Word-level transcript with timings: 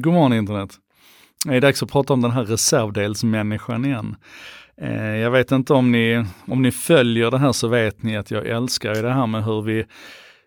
God 0.00 0.12
morgon 0.12 0.32
internet. 0.32 0.78
Det 1.44 1.56
är 1.56 1.60
dags 1.60 1.82
att 1.82 1.92
prata 1.92 2.12
om 2.12 2.20
den 2.20 2.30
här 2.30 2.44
reservdelsmänniskan 2.44 3.84
igen. 3.84 4.16
Eh, 4.76 5.16
jag 5.16 5.30
vet 5.30 5.52
inte 5.52 5.72
om 5.72 5.92
ni, 5.92 6.24
om 6.46 6.62
ni 6.62 6.70
följer 6.70 7.30
det 7.30 7.38
här 7.38 7.52
så 7.52 7.68
vet 7.68 8.02
ni 8.02 8.16
att 8.16 8.30
jag 8.30 8.46
älskar 8.46 9.02
det 9.02 9.12
här 9.12 9.26
med 9.26 9.44
hur 9.44 9.62
vi 9.62 9.86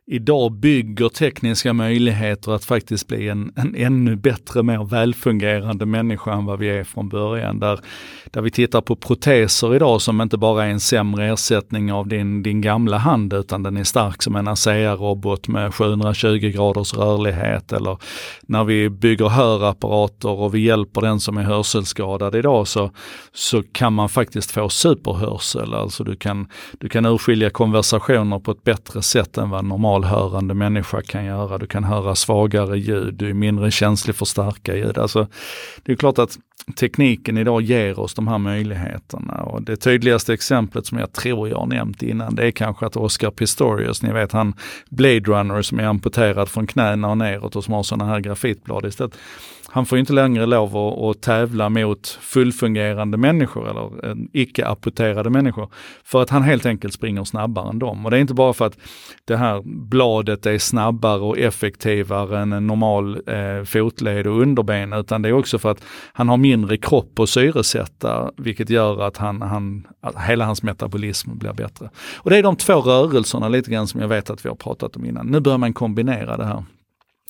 idag 0.08 0.52
bygger 0.52 1.10
tekniska 1.10 1.74
möjligheter 1.74 2.52
att 2.52 2.66
faktiskt 2.66 3.08
bli 3.08 3.30
en, 3.30 3.52
en 3.56 3.76
ännu 3.76 4.16
bättre, 4.16 4.64
mer 4.64 4.84
välfungerande 4.84 5.86
människa 5.86 6.34
än 6.34 6.46
vad 6.46 6.60
vi 6.60 6.70
är 6.70 6.84
från 6.84 7.10
början. 7.10 7.60
Där, 7.60 7.80
där 8.26 8.42
vi 8.42 8.52
tittar 8.52 8.82
på 8.82 8.96
proteser 8.96 9.76
idag 9.76 10.02
som 10.02 10.22
inte 10.22 10.38
bara 10.38 10.66
är 10.66 10.70
en 10.70 10.80
sämre 10.80 11.34
ersättning 11.34 11.94
av 11.94 12.08
din, 12.08 12.44
din 12.44 12.62
gamla 12.62 12.98
hand 12.98 13.34
utan 13.34 13.64
den 13.64 13.78
är 13.78 13.84
stark 13.84 14.24
som 14.24 14.36
en 14.36 14.48
ASEA-robot 14.48 15.48
med 15.48 15.74
720 15.74 16.52
graders 16.54 16.94
rörlighet 16.94 17.74
eller 17.74 17.98
när 18.42 18.64
vi 18.64 18.90
bygger 18.90 19.28
hörapparater 19.28 20.30
och 20.30 20.56
vi 20.56 20.60
hjälper 20.60 21.02
den 21.02 21.20
som 21.20 21.38
är 21.38 21.44
hörselskadad 21.44 22.36
idag 22.36 22.68
så, 22.68 22.92
så 23.34 23.64
kan 23.72 23.94
man 23.94 24.10
faktiskt 24.10 24.52
få 24.52 24.70
superhörsel. 24.70 25.74
Alltså 25.74 26.04
du 26.04 26.16
kan, 26.16 26.48
du 26.80 26.90
kan 26.90 27.06
urskilja 27.06 27.50
konversationer 27.50 28.40
på 28.40 28.52
ett 28.52 28.64
bättre 28.64 29.02
sätt 29.02 29.38
än 29.38 29.50
vad 29.50 29.66
normalt 29.66 29.95
normalhörande 29.96 30.54
människa 30.54 31.02
kan 31.02 31.26
göra. 31.26 31.58
Du 31.58 31.68
kan 31.68 31.84
höra 31.84 32.16
svagare 32.16 32.80
ljud, 32.80 33.14
du 33.14 33.30
är 33.30 33.34
mindre 33.34 33.72
känslig 33.72 34.16
för 34.16 34.26
starka 34.26 34.76
ljud. 34.76 34.98
Alltså, 34.98 35.28
det 35.84 35.92
är 35.92 35.96
klart 35.96 36.20
att 36.20 36.38
tekniken 36.76 37.38
idag 37.38 37.62
ger 37.62 38.00
oss 38.00 38.14
de 38.14 38.28
här 38.28 38.38
möjligheterna. 38.38 39.34
Och 39.34 39.62
det 39.62 39.76
tydligaste 39.76 40.34
exemplet 40.34 40.86
som 40.86 40.98
jag 40.98 41.14
tror 41.14 41.50
jag 41.50 41.58
har 41.58 41.66
nämnt 41.66 42.04
innan, 42.04 42.36
det 42.36 42.48
är 42.48 42.52
kanske 42.52 42.86
att 42.86 42.96
Oscar 42.96 43.32
Pistorius, 43.32 44.02
ni 44.02 44.14
vet 44.14 44.32
han 44.32 44.54
Blade 44.90 45.20
Runner 45.20 45.62
som 45.62 45.80
är 45.80 45.84
amputerad 45.84 46.50
från 46.50 46.68
knäna 46.68 47.10
och 47.10 47.18
neråt 47.18 47.56
och 47.56 47.64
som 47.64 47.74
har 47.74 47.84
sådana 47.84 48.12
här 48.12 48.20
grafitblad 48.20 48.86
istället 48.86 49.18
han 49.76 49.86
får 49.86 49.98
inte 49.98 50.14
längre 50.14 50.46
lov 50.46 50.78
att, 50.78 51.00
att 51.00 51.22
tävla 51.22 51.70
mot 51.70 52.08
fullfungerande 52.08 53.18
människor 53.18 53.70
eller 53.70 54.10
eh, 54.10 54.16
icke-apporterade 54.34 55.30
människor. 55.30 55.70
För 56.04 56.22
att 56.22 56.30
han 56.30 56.44
helt 56.44 56.66
enkelt 56.66 56.94
springer 56.94 57.24
snabbare 57.24 57.70
än 57.70 57.80
dem. 57.80 58.06
Och 58.06 58.12
det 58.12 58.18
är 58.18 58.22
inte 58.22 58.34
bara 58.34 58.54
för 58.54 58.66
att 58.66 58.78
det 59.26 59.38
här 59.38 59.62
bladet 59.66 60.46
är 60.46 60.58
snabbare 60.58 61.20
och 61.20 61.38
effektivare 61.38 62.40
än 62.40 62.54
en 62.54 62.68
normal 62.68 63.22
eh, 63.28 63.64
fotled 63.64 64.28
och 64.28 64.42
underben, 64.42 64.94
utan 64.94 65.22
det 65.22 65.30
är 65.30 65.34
också 65.34 65.60
för 65.60 65.72
att 65.72 65.84
han 66.14 66.30
har 66.30 66.38
mindre 66.46 66.78
kropp 66.78 67.20
att 67.20 67.30
syresätta, 67.30 68.32
vilket 68.38 68.70
gör 68.70 69.02
att, 69.02 69.18
han, 69.18 69.42
han, 69.42 69.88
att 70.02 70.16
hela 70.28 70.46
hans 70.46 70.64
metabolism 70.64 71.38
blir 71.38 71.54
bättre. 71.54 71.90
Och 72.18 72.30
det 72.30 72.38
är 72.38 72.44
de 72.44 72.56
två 72.56 72.82
rörelserna 72.82 73.50
lite 73.50 73.72
grann 73.72 73.88
som 73.88 74.02
jag 74.02 74.08
vet 74.08 74.30
att 74.30 74.46
vi 74.46 74.50
har 74.50 74.56
pratat 74.56 74.96
om 74.96 75.06
innan. 75.06 75.28
Nu 75.28 75.40
börjar 75.40 75.58
man 75.58 75.74
kombinera 75.74 76.38
det 76.38 76.46
här. 76.46 76.64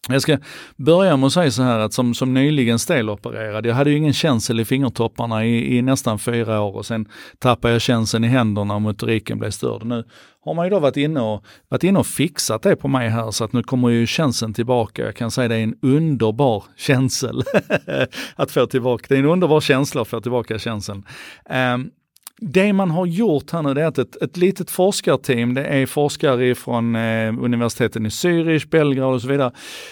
Jag 0.09 0.21
ska 0.21 0.37
börja 0.75 1.17
med 1.17 1.27
att 1.27 1.33
säga 1.33 1.51
så 1.51 1.63
här 1.63 1.79
att 1.79 1.93
som, 1.93 2.13
som 2.13 2.33
nyligen 2.33 2.79
stelopererad, 2.79 3.65
jag 3.65 3.75
hade 3.75 3.89
ju 3.89 3.97
ingen 3.97 4.13
känsel 4.13 4.59
i 4.59 4.65
fingertopparna 4.65 5.45
i, 5.45 5.77
i 5.77 5.81
nästan 5.81 6.19
fyra 6.19 6.61
år 6.61 6.75
och 6.75 6.85
sen 6.85 7.05
tappade 7.39 7.73
jag 7.73 7.81
känseln 7.81 8.23
i 8.23 8.27
händerna 8.27 8.75
och 8.75 8.81
motoriken 8.81 9.39
blev 9.39 9.51
störd. 9.51 9.85
Nu 9.85 10.03
har 10.45 10.53
man 10.53 10.65
ju 10.65 10.69
då 10.69 10.79
varit 10.79 10.97
inne, 10.97 11.21
och, 11.21 11.43
varit 11.69 11.83
inne 11.83 11.99
och 11.99 12.07
fixat 12.07 12.61
det 12.61 12.75
på 12.75 12.87
mig 12.87 13.09
här 13.09 13.31
så 13.31 13.43
att 13.43 13.53
nu 13.53 13.63
kommer 13.63 13.89
ju 13.89 14.07
känseln 14.07 14.53
tillbaka. 14.53 15.05
Jag 15.05 15.15
kan 15.15 15.31
säga 15.31 15.47
det 15.47 15.55
är 15.55 15.63
en 15.63 15.75
underbar 15.81 16.63
känsel 16.77 17.43
att 18.35 18.51
få 18.51 18.65
tillbaka. 18.65 19.05
Det 19.09 19.15
är 19.15 19.19
en 19.19 19.25
underbar 19.25 19.61
känsla 19.61 20.01
att 20.01 20.07
få 20.07 20.21
tillbaka 20.21 20.59
känseln. 20.59 21.03
Um, 21.49 21.91
det 22.41 22.73
man 22.73 22.91
har 22.91 23.05
gjort 23.05 23.51
här 23.51 23.61
nu 23.61 23.73
det 23.73 23.81
är 23.81 23.87
att 23.87 23.97
ett, 23.97 24.21
ett 24.21 24.37
litet 24.37 24.71
forskarteam, 24.71 25.53
det 25.53 25.65
är 25.65 25.85
forskare 25.85 26.55
från 26.55 26.95
eh, 26.95 27.43
universiteten 27.43 28.05
i 28.05 28.09
Zürich, 28.09 28.69
Belgrad 28.69 29.13
och 29.13 29.21
så 29.21 29.27
vidare. 29.27 29.51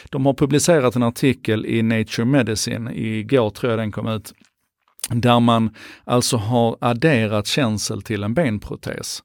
De 0.09 0.25
har 0.25 0.33
publicerat 0.33 0.95
en 0.95 1.03
artikel 1.03 1.66
i 1.66 1.81
Nature 1.81 2.25
Medicine, 2.25 2.91
igår 2.94 3.50
tror 3.50 3.72
jag 3.72 3.80
den 3.80 3.91
kom 3.91 4.08
ut, 4.08 4.33
där 5.09 5.39
man 5.39 5.75
alltså 6.03 6.38
har 6.38 6.77
adderat 6.81 7.47
känsel 7.47 8.02
till 8.02 8.23
en 8.23 8.33
benprotes. 8.33 9.23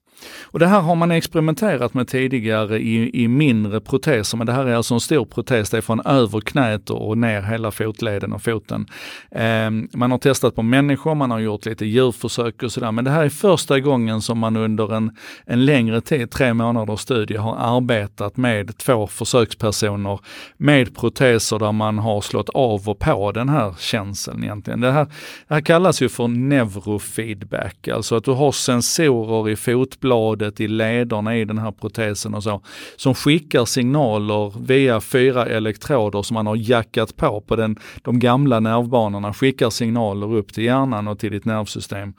Och 0.51 0.59
det 0.59 0.67
här 0.67 0.81
har 0.81 0.95
man 0.95 1.11
experimenterat 1.11 1.93
med 1.93 2.07
tidigare 2.07 2.79
i, 2.79 3.23
i 3.23 3.27
mindre 3.27 3.79
proteser, 3.79 4.37
men 4.37 4.47
det 4.47 4.53
här 4.53 4.65
är 4.65 4.75
alltså 4.75 4.93
en 4.93 4.99
stor 4.99 5.25
protes, 5.25 5.69
det 5.69 5.77
är 5.77 5.81
från 5.81 6.01
över 6.05 6.41
knät 6.41 6.89
och 6.89 7.17
ner 7.17 7.41
hela 7.41 7.71
fotleden 7.71 8.33
och 8.33 8.41
foten. 8.41 8.87
Eh, 9.31 9.69
man 9.93 10.11
har 10.11 10.17
testat 10.17 10.55
på 10.55 10.61
människor, 10.61 11.15
man 11.15 11.31
har 11.31 11.39
gjort 11.39 11.65
lite 11.65 11.85
djurförsök 11.85 12.63
och 12.63 12.71
sådär, 12.71 12.91
men 12.91 13.05
det 13.05 13.11
här 13.11 13.25
är 13.25 13.29
första 13.29 13.79
gången 13.79 14.21
som 14.21 14.39
man 14.39 14.55
under 14.55 14.95
en, 14.95 15.15
en 15.45 15.65
längre 15.65 16.01
tid, 16.01 16.31
tre 16.31 16.53
månaders 16.53 16.99
studie, 16.99 17.35
har 17.35 17.55
arbetat 17.77 18.37
med 18.37 18.77
två 18.77 19.07
försökspersoner 19.07 20.19
med 20.57 20.95
proteser 20.95 21.59
där 21.59 21.71
man 21.71 21.99
har 21.99 22.21
slått 22.21 22.49
av 22.49 22.89
och 22.89 22.99
på 22.99 23.31
den 23.31 23.49
här 23.49 23.75
känseln 23.79 24.43
egentligen. 24.43 24.81
Det 24.81 24.91
här, 24.91 25.05
det 25.47 25.53
här 25.53 25.61
kallas 25.61 26.01
ju 26.01 26.09
för 26.09 26.27
neurofeedback, 26.27 27.87
alltså 27.87 28.15
att 28.15 28.23
du 28.23 28.31
har 28.31 28.51
sensorer 28.51 29.49
i 29.49 29.55
fotbladet 29.55 30.08
bladet, 30.09 30.59
i 30.59 30.67
lederna 30.67 31.37
i 31.37 31.45
den 31.45 31.57
här 31.57 31.71
protesen 31.71 32.35
och 32.35 32.43
så, 32.43 32.61
som 32.95 33.15
skickar 33.15 33.65
signaler 33.65 34.53
via 34.65 35.01
fyra 35.01 35.45
elektroder 35.45 36.21
som 36.21 36.33
man 36.33 36.47
har 36.47 36.55
jackat 36.55 37.15
på 37.15 37.41
på 37.41 37.55
den, 37.55 37.75
de 38.01 38.19
gamla 38.19 38.59
nervbanorna, 38.59 39.33
skickar 39.33 39.69
signaler 39.69 40.33
upp 40.33 40.53
till 40.53 40.63
hjärnan 40.63 41.07
och 41.07 41.19
till 41.19 41.31
ditt 41.31 41.45
nervsystem 41.45 42.13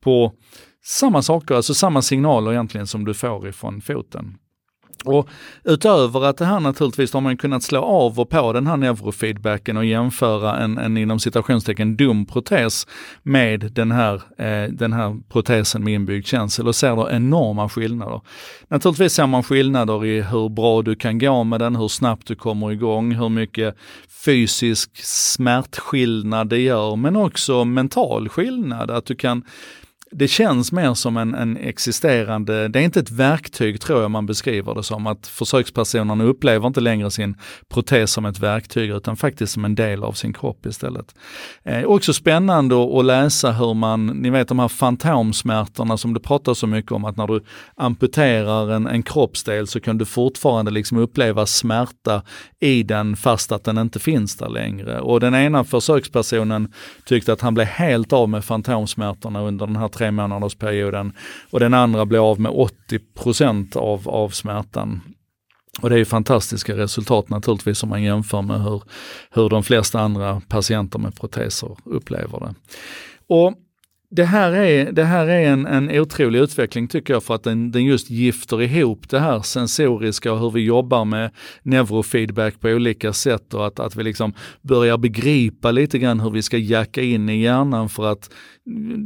på 0.00 0.32
samma 0.84 1.22
saker, 1.22 1.54
alltså 1.54 1.74
samma 1.74 2.02
signaler 2.02 2.52
egentligen 2.52 2.86
som 2.86 3.04
du 3.04 3.14
får 3.14 3.48
ifrån 3.48 3.80
foten. 3.80 4.38
Och 5.04 5.28
utöver 5.64 6.24
att 6.24 6.36
det 6.36 6.44
här 6.44 6.60
naturligtvis 6.60 7.12
har 7.12 7.20
man 7.20 7.36
kunnat 7.36 7.62
slå 7.62 7.82
av 7.82 8.20
och 8.20 8.28
på 8.30 8.52
den 8.52 8.66
här 8.66 8.76
neurofeedbacken 8.76 9.76
och 9.76 9.84
jämföra 9.84 10.58
en, 10.58 10.78
en 10.78 10.96
inom 10.96 11.20
citationstecken 11.20 11.96
dum 11.96 12.26
protes 12.26 12.86
med 13.22 13.60
den 13.72 13.92
här, 13.92 14.14
eh, 14.38 14.70
den 14.72 14.92
här 14.92 15.16
protesen 15.28 15.84
med 15.84 15.94
inbyggd 15.94 16.26
känsel 16.26 16.68
och 16.68 16.74
ser 16.74 16.96
då 16.96 17.10
enorma 17.10 17.68
skillnader. 17.68 18.20
Naturligtvis 18.68 19.12
ser 19.12 19.26
man 19.26 19.42
skillnader 19.42 20.04
i 20.04 20.22
hur 20.22 20.48
bra 20.48 20.82
du 20.82 20.94
kan 20.94 21.18
gå 21.18 21.44
med 21.44 21.60
den, 21.60 21.76
hur 21.76 21.88
snabbt 21.88 22.26
du 22.26 22.34
kommer 22.34 22.72
igång, 22.72 23.14
hur 23.14 23.28
mycket 23.28 23.76
fysisk 24.24 24.90
smärtskillnad 25.04 26.48
det 26.48 26.58
gör, 26.58 26.96
men 26.96 27.16
också 27.16 27.64
mental 27.64 28.28
skillnad. 28.28 28.90
Att 28.90 29.06
du 29.06 29.14
kan 29.14 29.42
det 30.16 30.28
känns 30.28 30.72
mer 30.72 30.94
som 30.94 31.16
en, 31.16 31.34
en, 31.34 31.56
existerande, 31.56 32.68
det 32.68 32.78
är 32.78 32.82
inte 32.82 33.00
ett 33.00 33.10
verktyg 33.10 33.80
tror 33.80 34.02
jag 34.02 34.10
man 34.10 34.26
beskriver 34.26 34.74
det 34.74 34.82
som, 34.82 35.06
att 35.06 35.26
försökspersonerna 35.26 36.24
upplever 36.24 36.66
inte 36.66 36.80
längre 36.80 37.10
sin 37.10 37.36
protes 37.68 38.12
som 38.12 38.24
ett 38.24 38.38
verktyg 38.38 38.90
utan 38.90 39.16
faktiskt 39.16 39.52
som 39.52 39.64
en 39.64 39.74
del 39.74 40.04
av 40.04 40.12
sin 40.12 40.32
kropp 40.32 40.66
istället. 40.66 41.14
Eh, 41.64 41.84
också 41.84 42.12
spännande 42.12 42.98
att 42.98 43.04
läsa 43.04 43.52
hur 43.52 43.74
man, 43.74 44.06
ni 44.06 44.30
vet 44.30 44.48
de 44.48 44.58
här 44.58 44.68
fantomsmärtorna 44.68 45.96
som 45.96 46.14
du 46.14 46.20
pratar 46.20 46.54
så 46.54 46.66
mycket 46.66 46.92
om, 46.92 47.04
att 47.04 47.16
när 47.16 47.26
du 47.26 47.40
amputerar 47.76 48.70
en, 48.70 48.86
en 48.86 49.02
kroppsdel 49.02 49.66
så 49.66 49.80
kan 49.80 49.98
du 49.98 50.04
fortfarande 50.04 50.70
liksom 50.70 50.98
uppleva 50.98 51.46
smärta 51.46 52.22
i 52.60 52.82
den 52.82 53.16
fast 53.16 53.52
att 53.52 53.64
den 53.64 53.78
inte 53.78 53.98
finns 53.98 54.36
där 54.36 54.48
längre. 54.48 55.00
Och 55.00 55.20
den 55.20 55.34
ena 55.34 55.64
försökspersonen 55.64 56.72
tyckte 57.04 57.32
att 57.32 57.40
han 57.40 57.54
blev 57.54 57.66
helt 57.66 58.12
av 58.12 58.28
med 58.28 58.44
fantomsmärtorna 58.44 59.42
under 59.42 59.66
den 59.66 59.76
här 59.76 59.88
tre 60.04 60.10
månaders 60.10 60.54
perioden 60.54 61.12
och 61.50 61.60
den 61.60 61.74
andra 61.74 62.06
blir 62.06 62.30
av 62.30 62.40
med 62.40 62.52
80 62.52 63.78
av, 63.78 64.08
av 64.08 64.28
smärtan. 64.28 65.00
Och 65.82 65.90
det 65.90 66.00
är 66.00 66.04
fantastiska 66.04 66.76
resultat 66.76 67.28
naturligtvis 67.28 67.82
om 67.82 67.88
man 67.88 68.02
jämför 68.02 68.42
med 68.42 68.62
hur, 68.62 68.82
hur 69.30 69.48
de 69.48 69.62
flesta 69.62 70.00
andra 70.00 70.42
patienter 70.48 70.98
med 70.98 71.20
proteser 71.20 71.76
upplever 71.84 72.40
det. 72.40 72.54
Och 73.28 73.54
det 74.16 74.24
här 74.24 74.52
är, 74.52 74.92
det 74.92 75.04
här 75.04 75.26
är 75.26 75.50
en, 75.50 75.66
en 75.66 76.00
otrolig 76.00 76.38
utveckling 76.40 76.88
tycker 76.88 77.12
jag 77.12 77.22
för 77.22 77.34
att 77.34 77.42
den, 77.42 77.70
den 77.70 77.84
just 77.84 78.10
gifter 78.10 78.62
ihop 78.62 79.08
det 79.08 79.18
här 79.18 79.40
sensoriska 79.40 80.32
och 80.32 80.40
hur 80.40 80.50
vi 80.50 80.60
jobbar 80.60 81.04
med 81.04 81.30
neurofeedback 81.62 82.60
på 82.60 82.68
olika 82.68 83.12
sätt 83.12 83.54
och 83.54 83.66
att, 83.66 83.80
att 83.80 83.96
vi 83.96 84.02
liksom 84.02 84.32
börjar 84.62 84.98
begripa 84.98 85.70
lite 85.70 85.98
grann 85.98 86.20
hur 86.20 86.30
vi 86.30 86.42
ska 86.42 86.58
jacka 86.58 87.02
in 87.02 87.28
i 87.28 87.42
hjärnan 87.42 87.88
för 87.88 88.06
att 88.06 88.30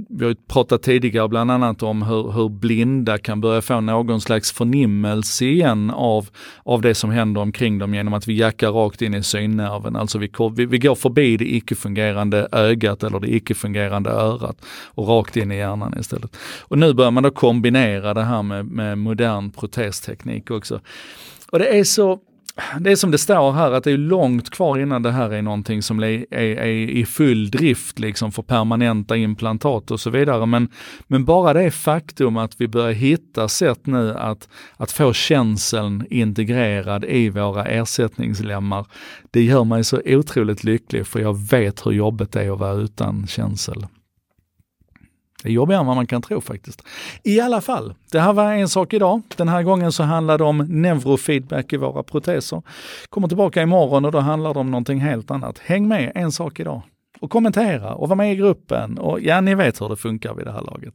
vi 0.08 0.24
har 0.24 0.34
pratat 0.34 0.82
tidigare 0.82 1.28
bland 1.28 1.50
annat 1.50 1.82
om 1.82 2.02
hur, 2.02 2.32
hur, 2.32 2.48
blinda 2.48 3.18
kan 3.18 3.40
börja 3.40 3.62
få 3.62 3.80
någon 3.80 4.20
slags 4.20 4.52
förnimmelse 4.52 5.44
igen 5.44 5.90
av, 5.90 6.28
av 6.62 6.82
det 6.82 6.94
som 6.94 7.10
händer 7.10 7.40
omkring 7.40 7.78
dem 7.78 7.94
genom 7.94 8.14
att 8.14 8.28
vi 8.28 8.38
jackar 8.38 8.70
rakt 8.70 9.02
in 9.02 9.14
i 9.14 9.22
synnerven. 9.22 9.96
Alltså 9.96 10.18
vi, 10.18 10.30
vi, 10.56 10.66
vi 10.66 10.78
går 10.78 10.94
förbi 10.94 11.36
det 11.36 11.54
icke-fungerande 11.54 12.48
ögat 12.52 13.02
eller 13.02 13.20
det 13.20 13.34
icke-fungerande 13.34 14.10
örat 14.10 14.64
och 14.84 15.08
rakt 15.08 15.36
in 15.36 15.52
i 15.52 15.56
hjärnan 15.56 15.98
istället. 16.00 16.36
Och 16.60 16.78
nu 16.78 16.94
börjar 16.94 17.10
man 17.10 17.22
då 17.22 17.30
kombinera 17.30 18.14
det 18.14 18.24
här 18.24 18.42
med, 18.42 18.66
med 18.66 18.98
modern 18.98 19.50
protesteknik 19.50 20.50
också. 20.50 20.80
Och 21.50 21.58
det 21.58 21.78
är 21.78 21.84
så 21.84 22.20
det 22.80 22.90
är 22.90 22.96
som 22.96 23.10
det 23.10 23.18
står 23.18 23.52
här, 23.52 23.72
att 23.72 23.84
det 23.84 23.92
är 23.92 23.96
långt 23.96 24.50
kvar 24.50 24.78
innan 24.78 25.02
det 25.02 25.10
här 25.10 25.30
är 25.30 25.42
någonting 25.42 25.82
som 25.82 25.98
är, 25.98 26.26
är, 26.30 26.56
är 26.56 26.66
i 26.66 27.04
full 27.04 27.50
drift 27.50 27.98
liksom 27.98 28.32
för 28.32 28.42
permanenta 28.42 29.16
implantat 29.16 29.90
och 29.90 30.00
så 30.00 30.10
vidare. 30.10 30.46
Men, 30.46 30.68
men 31.06 31.24
bara 31.24 31.52
det 31.52 31.70
faktum 31.70 32.36
att 32.36 32.60
vi 32.60 32.68
börjar 32.68 32.92
hitta 32.92 33.48
sätt 33.48 33.86
nu 33.86 34.14
att, 34.14 34.48
att 34.76 34.92
få 34.92 35.12
känseln 35.12 36.06
integrerad 36.10 37.04
i 37.04 37.28
våra 37.28 37.64
ersättningslemmar, 37.64 38.86
det 39.30 39.42
gör 39.42 39.64
mig 39.64 39.84
så 39.84 40.00
otroligt 40.04 40.64
lycklig 40.64 41.06
för 41.06 41.20
jag 41.20 41.48
vet 41.50 41.86
hur 41.86 41.92
jobbigt 41.92 42.32
det 42.32 42.42
är 42.42 42.52
att 42.52 42.58
vara 42.58 42.72
utan 42.72 43.26
känsel. 43.26 43.86
Det 45.42 45.48
är 45.48 45.52
jobbigare 45.52 45.80
än 45.80 45.86
vad 45.86 45.96
man 45.96 46.06
kan 46.06 46.22
tro 46.22 46.40
faktiskt. 46.40 46.82
I 47.22 47.40
alla 47.40 47.60
fall, 47.60 47.94
det 48.12 48.20
här 48.20 48.32
var 48.32 48.52
en 48.52 48.68
sak 48.68 48.92
idag. 48.92 49.22
Den 49.36 49.48
här 49.48 49.62
gången 49.62 49.92
så 49.92 50.02
handlade 50.02 50.44
det 50.44 50.48
om 50.48 50.58
neurofeedback 50.58 51.72
i 51.72 51.76
våra 51.76 52.02
proteser. 52.02 52.62
Kommer 53.08 53.28
tillbaka 53.28 53.62
imorgon 53.62 54.04
och 54.04 54.12
då 54.12 54.18
handlar 54.18 54.54
det 54.54 54.60
om 54.60 54.70
någonting 54.70 55.00
helt 55.00 55.30
annat. 55.30 55.58
Häng 55.58 55.88
med 55.88 56.12
en 56.14 56.32
sak 56.32 56.60
idag 56.60 56.82
och 57.20 57.30
kommentera 57.30 57.94
och 57.94 58.08
var 58.08 58.16
med 58.16 58.32
i 58.32 58.36
gruppen 58.36 58.98
och 58.98 59.20
ja, 59.20 59.40
ni 59.40 59.54
vet 59.54 59.80
hur 59.80 59.88
det 59.88 59.96
funkar 59.96 60.34
vid 60.34 60.46
det 60.46 60.52
här 60.52 60.62
laget. 60.62 60.94